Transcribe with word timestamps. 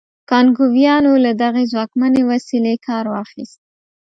کانګویانو 0.29 1.11
له 1.25 1.31
دغې 1.41 1.63
ځواکمنې 1.71 2.21
وسیلې 2.31 2.73
کار 2.87 3.05
واخیست. 3.09 3.59